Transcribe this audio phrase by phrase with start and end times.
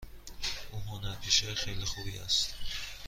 [0.71, 2.55] او هنرپیشه خیلی خوبی است.